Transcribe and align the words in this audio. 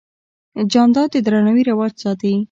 جانداد 0.71 1.09
د 1.13 1.15
درناوي 1.25 1.63
رواج 1.71 1.93
ساتي. 2.03 2.33